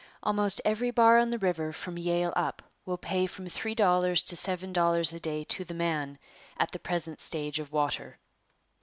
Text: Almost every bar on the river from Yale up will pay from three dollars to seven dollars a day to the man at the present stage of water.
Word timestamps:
Almost 0.23 0.61
every 0.65 0.89
bar 0.89 1.19
on 1.19 1.29
the 1.29 1.37
river 1.37 1.71
from 1.71 1.95
Yale 1.95 2.33
up 2.35 2.63
will 2.87 2.97
pay 2.97 3.27
from 3.27 3.47
three 3.47 3.75
dollars 3.75 4.23
to 4.23 4.35
seven 4.35 4.73
dollars 4.73 5.13
a 5.13 5.19
day 5.19 5.43
to 5.43 5.63
the 5.63 5.75
man 5.75 6.17
at 6.57 6.71
the 6.71 6.79
present 6.79 7.19
stage 7.19 7.59
of 7.59 7.71
water. 7.71 8.17